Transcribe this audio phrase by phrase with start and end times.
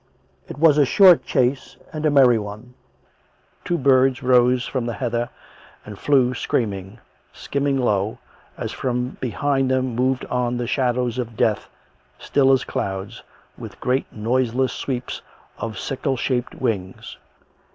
[0.47, 2.73] It was a short chase and a merry one.
[3.63, 5.29] Two birds rose from the heather
[5.85, 6.97] and flew screaming,
[7.31, 8.17] skimming low,
[8.57, 11.69] as from behind them moved on the shadows of death,
[12.17, 13.21] still as clouds,
[13.59, 15.21] with great noiseless sweeps
[15.59, 17.17] of sickle shaped wings.